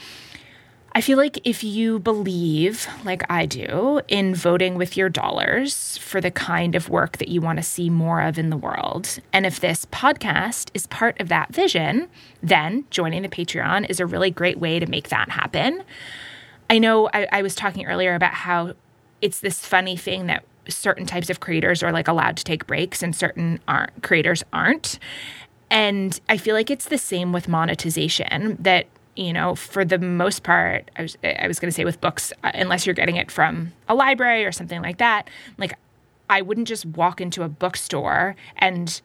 I 0.98 1.02
feel 1.02 1.18
like 1.20 1.40
if 1.46 1.64
you 1.64 2.00
believe, 2.00 2.88
like 3.06 3.30
I 3.30 3.46
do, 3.46 4.02
in 4.08 4.34
voting 4.34 4.76
with 4.80 4.98
your 4.98 5.10
dollars 5.10 6.00
for 6.00 6.20
the 6.20 6.32
kind 6.32 6.74
of 6.74 6.90
work 6.90 7.18
that 7.18 7.28
you 7.28 7.40
want 7.40 7.58
to 7.58 7.64
see 7.64 7.88
more 7.92 8.20
of 8.20 8.40
in 8.40 8.50
the 8.50 8.58
world, 8.58 9.20
and 9.32 9.46
if 9.46 9.60
this 9.60 9.86
podcast 9.86 10.72
is 10.74 10.88
part 10.88 11.20
of 11.22 11.28
that 11.30 11.54
vision, 11.54 12.08
then 12.42 12.86
joining 12.90 13.22
the 13.22 13.30
Patreon 13.30 13.88
is 13.92 14.00
a 14.00 14.08
really 14.08 14.32
great 14.32 14.58
way 14.58 14.80
to 14.80 14.88
make 14.88 15.10
that 15.10 15.30
happen. 15.30 15.84
I 16.70 16.80
know 16.80 17.10
I, 17.14 17.28
I 17.32 17.42
was 17.42 17.56
talking 17.56 17.86
earlier 17.86 18.16
about 18.16 18.34
how 18.34 18.74
it's 19.22 19.40
this 19.40 19.66
funny 19.66 19.98
thing 19.98 20.28
that 20.28 20.44
certain 20.68 21.06
types 21.06 21.30
of 21.30 21.40
creators 21.40 21.82
are 21.82 21.92
like 21.92 22.08
allowed 22.08 22.38
to 22.38 22.44
take 22.44 22.68
breaks 22.68 23.02
and 23.02 23.16
certain 23.16 23.60
aren't 23.68 24.04
creators 24.04 24.44
aren't 24.52 25.00
and 25.72 26.20
i 26.28 26.36
feel 26.36 26.54
like 26.54 26.70
it's 26.70 26.90
the 26.90 26.98
same 26.98 27.32
with 27.32 27.48
monetization 27.48 28.58
that 28.60 28.86
you 29.18 29.34
know, 29.34 29.56
for 29.56 29.84
the 29.84 29.98
most 29.98 30.44
part, 30.44 30.90
I 30.96 31.02
was, 31.02 31.18
I 31.24 31.48
was 31.48 31.60
going 31.60 31.70
to 31.70 31.76
say 31.76 31.84
with 31.84 32.00
books, 32.00 32.32
uh, 32.44 32.52
unless 32.54 32.86
you're 32.86 32.94
getting 32.94 33.16
it 33.16 33.32
from 33.32 33.74
a 33.90 33.96
library 33.96 34.46
or 34.46 34.52
something 34.52 34.82
like 34.82 35.00
that, 35.00 35.28
like 35.58 35.74
I 36.30 36.44
wouldn't 36.44 36.68
just 36.68 36.86
walk 36.86 37.20
into 37.20 37.42
a 37.42 37.50
bookstore 37.50 38.36
and 38.58 39.02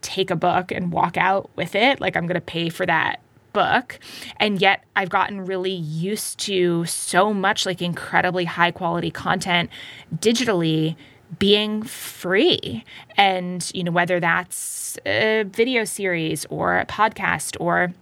take 0.00 0.30
a 0.30 0.36
book 0.36 0.72
and 0.72 0.90
walk 0.92 1.16
out 1.16 1.48
with 1.54 1.76
it. 1.76 2.00
Like 2.00 2.16
I'm 2.16 2.26
going 2.26 2.34
to 2.34 2.40
pay 2.40 2.70
for 2.70 2.84
that 2.86 3.20
book. 3.52 3.98
And 4.38 4.60
yet 4.60 4.84
I've 4.96 5.10
gotten 5.10 5.44
really 5.44 5.72
used 5.72 6.38
to 6.40 6.84
so 6.86 7.32
much 7.32 7.66
like 7.66 7.82
incredibly 7.82 8.44
high 8.44 8.70
quality 8.70 9.10
content 9.10 9.70
digitally 10.16 10.96
being 11.38 11.82
free. 11.82 12.84
And, 13.16 13.70
you 13.74 13.84
know, 13.84 13.92
whether 13.92 14.20
that's 14.20 14.98
a 15.06 15.44
video 15.44 15.84
series 15.84 16.46
or 16.50 16.78
a 16.78 16.86
podcast 16.86 17.56
or 17.58 17.92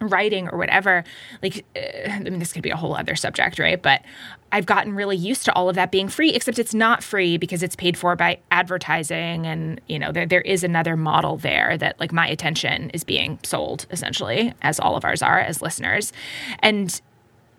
writing 0.00 0.48
or 0.48 0.56
whatever 0.56 1.04
like 1.42 1.64
uh, 1.76 2.10
i 2.10 2.18
mean 2.20 2.38
this 2.38 2.52
could 2.52 2.62
be 2.62 2.70
a 2.70 2.76
whole 2.76 2.94
other 2.94 3.14
subject 3.14 3.58
right 3.58 3.82
but 3.82 4.02
i've 4.50 4.64
gotten 4.66 4.94
really 4.94 5.16
used 5.16 5.44
to 5.44 5.52
all 5.52 5.68
of 5.68 5.74
that 5.74 5.90
being 5.90 6.08
free 6.08 6.30
except 6.30 6.58
it's 6.58 6.74
not 6.74 7.02
free 7.02 7.36
because 7.36 7.62
it's 7.62 7.76
paid 7.76 7.96
for 7.98 8.16
by 8.16 8.38
advertising 8.50 9.46
and 9.46 9.80
you 9.88 9.98
know 9.98 10.10
there, 10.10 10.26
there 10.26 10.40
is 10.40 10.64
another 10.64 10.96
model 10.96 11.36
there 11.36 11.76
that 11.76 11.98
like 12.00 12.12
my 12.12 12.26
attention 12.26 12.88
is 12.90 13.04
being 13.04 13.38
sold 13.42 13.86
essentially 13.90 14.54
as 14.62 14.80
all 14.80 14.96
of 14.96 15.04
ours 15.04 15.22
are 15.22 15.38
as 15.38 15.60
listeners 15.60 16.12
and 16.60 17.00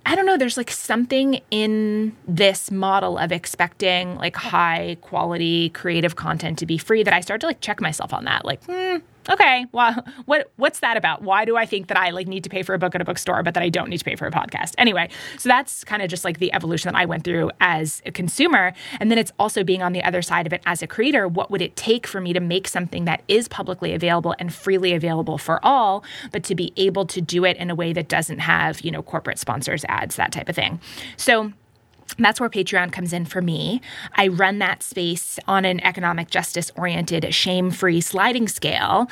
I 0.05 0.15
don't 0.15 0.25
know, 0.25 0.37
there's 0.37 0.57
like 0.57 0.71
something 0.71 1.41
in 1.51 2.15
this 2.27 2.71
model 2.71 3.17
of 3.17 3.31
expecting 3.31 4.15
like 4.15 4.35
high 4.35 4.97
quality 5.01 5.69
creative 5.69 6.15
content 6.15 6.57
to 6.59 6.65
be 6.65 6.77
free 6.77 7.03
that 7.03 7.13
I 7.13 7.21
start 7.21 7.41
to 7.41 7.47
like 7.47 7.61
check 7.61 7.79
myself 7.79 8.13
on 8.13 8.25
that. 8.25 8.43
Like, 8.43 8.63
hmm, 8.63 8.97
okay, 9.31 9.65
well, 9.71 10.05
what 10.25 10.51
what's 10.57 10.79
that 10.79 10.97
about? 10.97 11.21
Why 11.21 11.45
do 11.45 11.57
I 11.57 11.65
think 11.65 11.87
that 11.87 11.97
I 11.97 12.09
like 12.09 12.27
need 12.27 12.43
to 12.43 12.49
pay 12.49 12.63
for 12.63 12.73
a 12.73 12.79
book 12.79 12.95
at 12.95 13.01
a 13.01 13.05
bookstore, 13.05 13.43
but 13.43 13.53
that 13.53 13.63
I 13.63 13.69
don't 13.69 13.89
need 13.89 13.97
to 13.97 14.05
pay 14.05 14.15
for 14.15 14.27
a 14.27 14.31
podcast? 14.31 14.73
Anyway, 14.77 15.09
so 15.37 15.49
that's 15.49 15.83
kind 15.83 16.01
of 16.01 16.09
just 16.09 16.23
like 16.23 16.39
the 16.39 16.53
evolution 16.53 16.91
that 16.91 16.97
I 16.97 17.05
went 17.05 17.23
through 17.23 17.51
as 17.59 18.01
a 18.05 18.11
consumer, 18.11 18.73
and 18.99 19.09
then 19.09 19.17
it's 19.17 19.31
also 19.39 19.63
being 19.63 19.81
on 19.81 19.93
the 19.93 20.03
other 20.03 20.21
side 20.21 20.47
of 20.47 20.53
it 20.53 20.61
as 20.65 20.81
a 20.81 20.87
creator. 20.87 21.27
What 21.27 21.51
would 21.51 21.61
it 21.61 21.75
take 21.75 22.07
for 22.07 22.21
me 22.21 22.33
to 22.33 22.39
make 22.39 22.67
something 22.67 23.05
that 23.05 23.23
is 23.27 23.47
publicly 23.47 23.93
available 23.93 24.35
and 24.39 24.53
freely 24.53 24.93
available 24.93 25.37
for 25.37 25.63
all, 25.65 26.03
but 26.31 26.43
to 26.45 26.55
be 26.55 26.73
able 26.77 27.05
to 27.07 27.21
do 27.21 27.45
it 27.45 27.57
in 27.57 27.69
a 27.69 27.75
way 27.75 27.93
that 27.93 28.07
doesn't 28.07 28.39
have 28.39 28.81
you 28.81 28.91
know 28.91 29.01
corporate 29.01 29.39
sponsors, 29.39 29.85
ads, 29.87 30.15
that 30.15 30.31
type 30.31 30.49
of 30.49 30.55
thing? 30.55 30.79
So 31.17 31.53
that's 32.17 32.39
where 32.39 32.49
Patreon 32.49 32.91
comes 32.91 33.13
in 33.13 33.25
for 33.25 33.41
me. 33.41 33.81
I 34.15 34.27
run 34.27 34.59
that 34.59 34.83
space 34.83 35.39
on 35.47 35.65
an 35.65 35.79
economic 35.81 36.29
justice 36.29 36.71
oriented, 36.75 37.33
shame 37.33 37.71
free 37.71 38.01
sliding 38.01 38.47
scale 38.47 39.09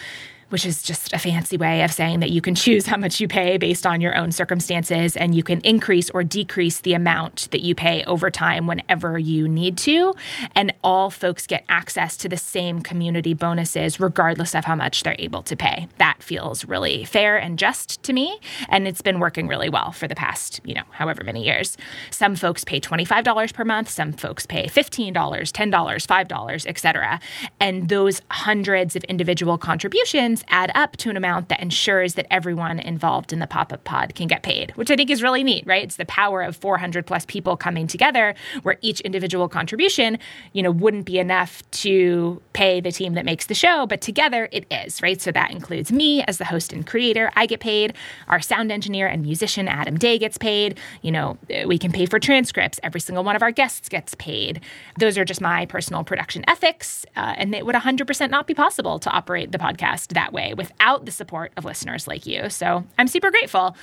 which 0.49 0.65
is 0.65 0.83
just 0.83 1.13
a 1.13 1.19
fancy 1.19 1.57
way 1.57 1.83
of 1.83 1.91
saying 1.91 2.19
that 2.19 2.31
you 2.31 2.41
can 2.41 2.55
choose 2.55 2.85
how 2.85 2.97
much 2.97 3.19
you 3.19 3.27
pay 3.27 3.57
based 3.57 3.85
on 3.85 4.01
your 4.01 4.15
own 4.15 4.31
circumstances 4.31 5.15
and 5.15 5.35
you 5.35 5.43
can 5.43 5.61
increase 5.61 6.09
or 6.11 6.23
decrease 6.23 6.81
the 6.81 6.93
amount 6.93 7.47
that 7.51 7.61
you 7.61 7.75
pay 7.75 8.03
over 8.05 8.29
time 8.29 8.67
whenever 8.67 9.17
you 9.17 9.47
need 9.47 9.77
to. 9.77 10.13
And 10.55 10.73
all 10.83 11.09
folks 11.09 11.47
get 11.47 11.63
access 11.69 12.17
to 12.17 12.29
the 12.29 12.37
same 12.37 12.81
community 12.81 13.33
bonuses 13.33 13.99
regardless 13.99 14.55
of 14.55 14.65
how 14.65 14.75
much 14.75 15.03
they're 15.03 15.15
able 15.19 15.43
to 15.43 15.55
pay. 15.55 15.87
That 15.97 16.21
feels 16.21 16.65
really 16.65 17.05
fair 17.05 17.37
and 17.37 17.57
just 17.57 18.01
to 18.03 18.13
me. 18.13 18.39
And 18.69 18.87
it's 18.87 19.01
been 19.01 19.19
working 19.19 19.47
really 19.47 19.69
well 19.69 19.91
for 19.91 20.07
the 20.07 20.15
past, 20.15 20.61
you 20.63 20.73
know, 20.73 20.83
however 20.91 21.23
many 21.23 21.45
years. 21.45 21.77
Some 22.11 22.35
folks 22.35 22.63
pay 22.63 22.79
$25 22.79 23.53
per 23.53 23.65
month, 23.65 23.89
some 23.89 24.13
folks 24.13 24.45
pay 24.45 24.65
$15, 24.67 25.13
$10, 25.13 25.71
$5, 25.71 26.67
etc. 26.67 27.19
And 27.59 27.89
those 27.89 28.21
hundreds 28.31 28.95
of 28.95 29.03
individual 29.05 29.57
contributions 29.57 30.38
add 30.47 30.71
up 30.75 30.97
to 30.97 31.09
an 31.09 31.17
amount 31.17 31.49
that 31.49 31.59
ensures 31.59 32.13
that 32.15 32.27
everyone 32.31 32.79
involved 32.79 33.33
in 33.33 33.39
the 33.39 33.47
pop 33.47 33.73
up 33.73 33.83
pod 33.83 34.15
can 34.15 34.27
get 34.27 34.43
paid, 34.43 34.71
which 34.75 34.89
I 34.91 34.95
think 34.95 35.09
is 35.09 35.21
really 35.21 35.43
neat, 35.43 35.65
right? 35.65 35.83
It's 35.83 35.97
the 35.97 36.05
power 36.05 36.41
of 36.41 36.55
400 36.55 37.05
plus 37.05 37.25
people 37.25 37.57
coming 37.57 37.87
together 37.87 38.35
where 38.63 38.77
each 38.81 39.01
individual 39.01 39.47
contribution, 39.49 40.17
you 40.53 40.63
know, 40.63 40.71
wouldn't 40.71 41.05
be 41.05 41.19
enough 41.19 41.63
to 41.71 42.41
pay 42.53 42.81
the 42.81 42.91
team 42.91 43.13
that 43.13 43.25
makes 43.25 43.47
the 43.47 43.53
show, 43.53 43.85
but 43.85 44.01
together 44.01 44.49
it 44.51 44.65
is, 44.71 45.01
right? 45.01 45.21
So 45.21 45.31
that 45.31 45.51
includes 45.51 45.91
me 45.91 46.23
as 46.23 46.37
the 46.37 46.45
host 46.45 46.73
and 46.73 46.85
creator, 46.85 47.31
I 47.35 47.45
get 47.45 47.59
paid, 47.59 47.93
our 48.27 48.41
sound 48.41 48.71
engineer 48.71 49.07
and 49.07 49.21
musician 49.21 49.67
Adam 49.67 49.97
Day 49.97 50.17
gets 50.17 50.37
paid, 50.37 50.77
you 51.01 51.11
know, 51.11 51.37
we 51.65 51.77
can 51.77 51.91
pay 51.91 52.05
for 52.05 52.19
transcripts, 52.19 52.79
every 52.83 53.01
single 53.01 53.23
one 53.23 53.35
of 53.35 53.41
our 53.41 53.51
guests 53.51 53.89
gets 53.89 54.15
paid. 54.15 54.61
Those 54.99 55.17
are 55.17 55.25
just 55.25 55.41
my 55.41 55.65
personal 55.65 56.03
production 56.03 56.43
ethics, 56.47 57.05
uh, 57.15 57.33
and 57.37 57.53
it 57.55 57.65
would 57.65 57.75
100% 57.75 58.29
not 58.29 58.47
be 58.47 58.53
possible 58.53 58.99
to 58.99 59.09
operate 59.09 59.51
the 59.51 59.57
podcast 59.57 60.13
that 60.13 60.28
that 60.29 60.33
way 60.33 60.53
without 60.53 61.05
the 61.05 61.11
support 61.11 61.51
of 61.57 61.65
listeners 61.65 62.07
like 62.07 62.25
you. 62.25 62.49
So 62.49 62.85
I'm 62.97 63.07
super 63.07 63.31
grateful. 63.31 63.75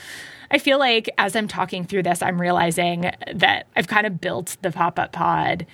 I 0.50 0.59
feel 0.59 0.79
like 0.79 1.11
as 1.19 1.35
I'm 1.35 1.49
talking 1.49 1.85
through 1.85 2.05
this, 2.05 2.23
I'm 2.23 2.41
realizing 2.41 3.11
that 3.35 3.67
I've 3.75 3.88
kind 3.88 4.07
of 4.07 4.21
built 4.21 4.57
the 4.62 4.71
pop 4.71 4.99
up 4.99 5.12
pod 5.12 5.67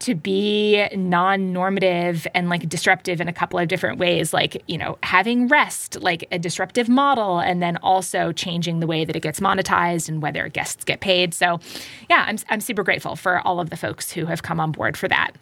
to 0.00 0.14
be 0.14 0.86
non 0.94 1.52
normative 1.52 2.24
and 2.32 2.48
like 2.48 2.68
disruptive 2.68 3.20
in 3.20 3.26
a 3.26 3.32
couple 3.32 3.58
of 3.58 3.66
different 3.66 3.98
ways, 3.98 4.32
like, 4.32 4.62
you 4.68 4.78
know, 4.78 4.96
having 5.02 5.48
rest, 5.48 6.00
like 6.00 6.28
a 6.30 6.38
disruptive 6.38 6.88
model, 6.88 7.40
and 7.40 7.60
then 7.60 7.76
also 7.78 8.30
changing 8.30 8.78
the 8.78 8.86
way 8.86 9.04
that 9.04 9.16
it 9.16 9.22
gets 9.24 9.40
monetized 9.40 10.08
and 10.08 10.22
whether 10.22 10.48
guests 10.48 10.84
get 10.84 11.00
paid. 11.00 11.34
So, 11.34 11.58
yeah, 12.08 12.24
I'm, 12.28 12.38
I'm 12.48 12.60
super 12.60 12.84
grateful 12.84 13.16
for 13.16 13.40
all 13.40 13.58
of 13.58 13.70
the 13.70 13.76
folks 13.76 14.12
who 14.12 14.26
have 14.26 14.44
come 14.44 14.60
on 14.60 14.70
board 14.70 14.96
for 14.96 15.08
that. 15.08 15.32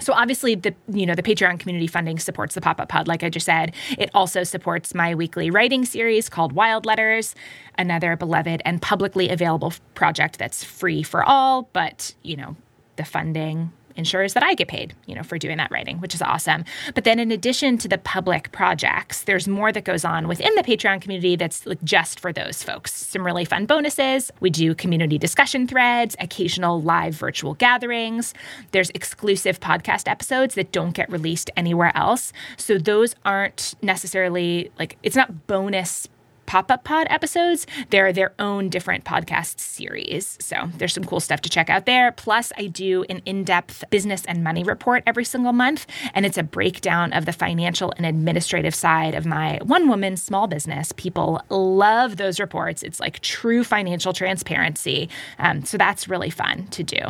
So 0.00 0.12
obviously 0.12 0.54
the 0.54 0.74
you 0.88 1.06
know 1.06 1.14
the 1.14 1.22
Patreon 1.22 1.58
community 1.58 1.86
funding 1.86 2.18
supports 2.18 2.54
the 2.54 2.60
pop-up 2.60 2.88
pod 2.88 3.08
like 3.08 3.22
I 3.22 3.28
just 3.28 3.46
said. 3.46 3.74
It 3.98 4.10
also 4.14 4.42
supports 4.44 4.94
my 4.94 5.14
weekly 5.14 5.50
writing 5.50 5.84
series 5.84 6.28
called 6.28 6.52
Wild 6.52 6.86
Letters, 6.86 7.34
another 7.78 8.16
beloved 8.16 8.62
and 8.64 8.80
publicly 8.82 9.28
available 9.28 9.72
project 9.94 10.38
that's 10.38 10.64
free 10.64 11.02
for 11.02 11.22
all, 11.22 11.68
but 11.72 12.14
you 12.22 12.36
know, 12.36 12.56
the 12.96 13.04
funding 13.04 13.72
ensures 13.96 14.34
that 14.34 14.42
I 14.42 14.54
get 14.54 14.68
paid, 14.68 14.94
you 15.06 15.14
know, 15.14 15.22
for 15.22 15.38
doing 15.38 15.58
that 15.58 15.70
writing, 15.70 16.00
which 16.00 16.14
is 16.14 16.22
awesome. 16.22 16.64
But 16.94 17.04
then 17.04 17.18
in 17.18 17.30
addition 17.30 17.78
to 17.78 17.88
the 17.88 17.98
public 17.98 18.52
projects, 18.52 19.22
there's 19.24 19.48
more 19.48 19.72
that 19.72 19.84
goes 19.84 20.04
on 20.04 20.28
within 20.28 20.54
the 20.54 20.62
Patreon 20.62 21.00
community 21.00 21.36
that's 21.36 21.66
like 21.66 21.82
just 21.82 22.20
for 22.20 22.32
those 22.32 22.62
folks. 22.62 22.92
Some 22.92 23.24
really 23.24 23.44
fun 23.44 23.66
bonuses. 23.66 24.30
We 24.40 24.50
do 24.50 24.74
community 24.74 25.18
discussion 25.18 25.66
threads, 25.66 26.16
occasional 26.18 26.80
live 26.80 27.14
virtual 27.14 27.54
gatherings. 27.54 28.34
There's 28.72 28.90
exclusive 28.90 29.60
podcast 29.60 30.08
episodes 30.08 30.54
that 30.54 30.72
don't 30.72 30.92
get 30.92 31.10
released 31.10 31.50
anywhere 31.56 31.96
else. 31.96 32.32
So 32.56 32.78
those 32.78 33.14
aren't 33.24 33.74
necessarily 33.82 34.70
like 34.78 34.98
it's 35.02 35.16
not 35.16 35.46
bonus 35.46 36.08
pop 36.52 36.70
up 36.70 36.84
pod 36.84 37.06
episodes, 37.08 37.66
they're 37.88 38.12
their 38.12 38.34
own 38.38 38.68
different 38.68 39.06
podcast 39.06 39.58
series. 39.58 40.36
So 40.38 40.68
there's 40.76 40.92
some 40.92 41.02
cool 41.02 41.18
stuff 41.18 41.40
to 41.40 41.48
check 41.48 41.70
out 41.70 41.86
there. 41.86 42.12
Plus, 42.12 42.52
I 42.58 42.66
do 42.66 43.06
an 43.08 43.22
in 43.24 43.42
depth 43.42 43.84
business 43.88 44.26
and 44.26 44.44
money 44.44 44.62
report 44.62 45.02
every 45.06 45.24
single 45.24 45.54
month, 45.54 45.86
and 46.12 46.26
it's 46.26 46.36
a 46.36 46.42
breakdown 46.42 47.14
of 47.14 47.24
the 47.24 47.32
financial 47.32 47.94
and 47.96 48.04
administrative 48.04 48.74
side 48.74 49.14
of 49.14 49.24
my 49.24 49.60
one 49.62 49.88
woman 49.88 50.18
small 50.18 50.46
business. 50.46 50.92
People 50.92 51.40
love 51.48 52.18
those 52.18 52.38
reports. 52.38 52.82
It's 52.82 53.00
like 53.00 53.20
true 53.20 53.64
financial 53.64 54.12
transparency. 54.12 55.08
Um, 55.38 55.64
so 55.64 55.78
that's 55.78 56.06
really 56.06 56.28
fun 56.28 56.66
to 56.66 56.82
do. 56.82 57.00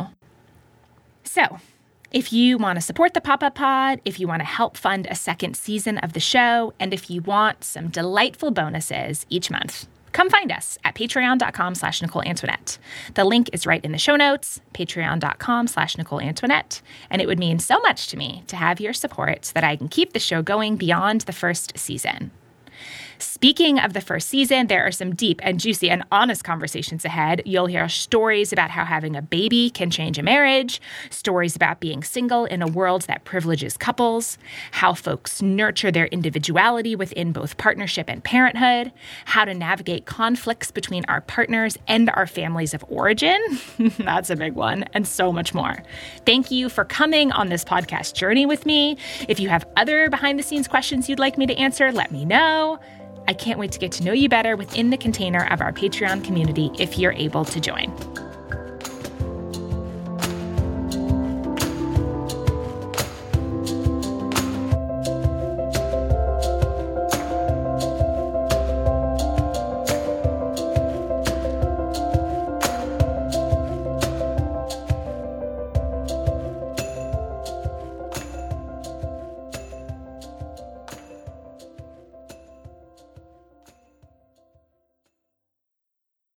So, 1.25 1.59
if 2.13 2.31
you 2.31 2.59
want 2.59 2.77
to 2.77 2.81
support 2.81 3.15
the 3.15 3.21
Pop 3.21 3.41
Up 3.41 3.55
Pod, 3.55 3.99
if 4.05 4.19
you 4.19 4.27
want 4.27 4.41
to 4.41 4.45
help 4.45 4.77
fund 4.77 5.07
a 5.09 5.15
second 5.15 5.57
season 5.57 5.97
of 5.97 6.13
the 6.13 6.19
show, 6.19 6.71
and 6.79 6.93
if 6.93 7.09
you 7.09 7.21
want 7.23 7.63
some 7.63 7.89
delightful 7.89 8.51
bonuses 8.51 9.25
each 9.29 9.49
month, 9.49 9.87
come 10.11 10.29
find 10.29 10.51
us 10.51 10.77
at 10.85 10.93
patreon.com 10.93 11.73
slash 11.73 12.03
Nicole 12.03 12.21
Antoinette. 12.21 12.77
The 13.15 13.25
link 13.25 13.49
is 13.51 13.65
right 13.65 13.83
in 13.83 13.93
the 13.93 13.97
show 13.97 14.15
notes, 14.15 14.61
patreon.com 14.75 15.65
slash 15.65 15.97
Nicole 15.97 16.21
Antoinette. 16.21 16.83
And 17.09 17.19
it 17.19 17.27
would 17.27 17.39
mean 17.39 17.57
so 17.57 17.79
much 17.79 18.07
to 18.09 18.17
me 18.17 18.43
to 18.45 18.57
have 18.57 18.79
your 18.79 18.93
support 18.93 19.45
so 19.45 19.53
that 19.55 19.63
I 19.63 19.75
can 19.75 19.87
keep 19.87 20.13
the 20.13 20.19
show 20.19 20.43
going 20.43 20.75
beyond 20.75 21.21
the 21.21 21.33
first 21.33 21.79
season. 21.79 22.29
Speaking 23.23 23.79
of 23.79 23.93
the 23.93 24.01
first 24.01 24.27
season, 24.27 24.67
there 24.67 24.85
are 24.85 24.91
some 24.91 25.15
deep 25.15 25.39
and 25.43 25.57
juicy 25.57 25.89
and 25.89 26.03
honest 26.11 26.43
conversations 26.43 27.05
ahead. 27.05 27.41
You'll 27.45 27.67
hear 27.67 27.87
stories 27.87 28.51
about 28.51 28.69
how 28.69 28.83
having 28.83 29.15
a 29.15 29.21
baby 29.21 29.69
can 29.69 29.89
change 29.89 30.19
a 30.19 30.23
marriage, 30.23 30.81
stories 31.09 31.55
about 31.55 31.79
being 31.79 32.03
single 32.03 32.43
in 32.43 32.61
a 32.61 32.67
world 32.67 33.03
that 33.03 33.23
privileges 33.23 33.77
couples, 33.77 34.37
how 34.71 34.93
folks 34.93 35.41
nurture 35.41 35.89
their 35.89 36.07
individuality 36.07 36.97
within 36.97 37.31
both 37.31 37.57
partnership 37.57 38.09
and 38.09 38.23
parenthood, 38.25 38.91
how 39.23 39.45
to 39.45 39.53
navigate 39.53 40.05
conflicts 40.05 40.69
between 40.69 41.05
our 41.07 41.21
partners 41.21 41.77
and 41.87 42.09
our 42.09 42.27
families 42.27 42.73
of 42.73 42.83
origin. 42.89 43.39
That's 43.99 44.31
a 44.31 44.35
big 44.35 44.53
one, 44.53 44.83
and 44.93 45.07
so 45.07 45.31
much 45.31 45.53
more. 45.53 45.81
Thank 46.25 46.51
you 46.51 46.67
for 46.67 46.83
coming 46.83 47.31
on 47.31 47.47
this 47.47 47.63
podcast 47.63 48.15
journey 48.15 48.45
with 48.45 48.65
me. 48.65 48.97
If 49.29 49.39
you 49.39 49.47
have 49.47 49.65
other 49.77 50.09
behind 50.09 50.37
the 50.37 50.43
scenes 50.43 50.67
questions 50.67 51.07
you'd 51.07 51.19
like 51.19 51.37
me 51.37 51.45
to 51.45 51.55
answer, 51.55 51.89
let 51.93 52.11
me 52.11 52.25
know. 52.25 52.79
I 53.27 53.33
can't 53.33 53.59
wait 53.59 53.71
to 53.73 53.79
get 53.79 53.91
to 53.93 54.03
know 54.03 54.13
you 54.13 54.29
better 54.29 54.55
within 54.55 54.89
the 54.89 54.97
container 54.97 55.47
of 55.51 55.61
our 55.61 55.71
Patreon 55.71 56.23
community 56.23 56.71
if 56.77 56.97
you're 56.97 57.13
able 57.13 57.45
to 57.45 57.59
join. 57.59 57.91